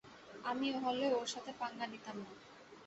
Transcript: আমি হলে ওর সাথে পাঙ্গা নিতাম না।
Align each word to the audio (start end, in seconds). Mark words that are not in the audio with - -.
আমি 0.43 0.67
হলে 0.83 1.05
ওর 1.13 1.27
সাথে 1.27 1.51
পাঙ্গা 1.59 1.85
নিতাম 1.87 2.17
না। 2.19 2.31